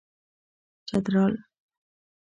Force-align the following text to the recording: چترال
چترال 0.95 1.33